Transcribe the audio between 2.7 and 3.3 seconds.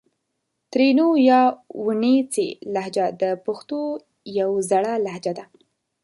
لهجه د